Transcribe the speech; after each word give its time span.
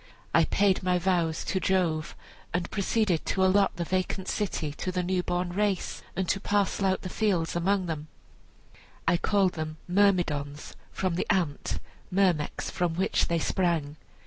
I 0.33 0.45
paid 0.45 0.81
my 0.81 0.97
vows 0.97 1.45
to 1.45 1.59
Jove, 1.59 2.15
and 2.55 2.71
proceeded 2.71 3.23
to 3.27 3.45
allot 3.45 3.75
the 3.75 3.83
vacant 3.83 4.27
city 4.27 4.71
to 4.73 4.91
the 4.91 5.03
new 5.03 5.21
born 5.21 5.53
race, 5.53 6.01
and 6.15 6.27
to 6.29 6.39
parcel 6.39 6.87
out 6.87 7.03
the 7.03 7.07
fields 7.07 7.55
among 7.55 7.85
them 7.85 8.07
I 9.07 9.17
called 9.17 9.53
them 9.53 9.77
Myrmidons, 9.87 10.75
from 10.91 11.13
the 11.13 11.27
ant 11.31 11.77
(myrmex) 12.11 12.71
from 12.71 12.95
which 12.95 13.27
they 13.27 13.37
sprang. 13.37 13.97